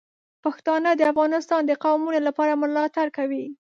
[0.43, 3.45] پښتانه د افغانستان د قومونو لپاره ملاتړ کوي.